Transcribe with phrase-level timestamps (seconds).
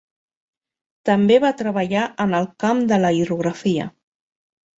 [1.09, 3.87] També va treballar en el camp de la hidrografia.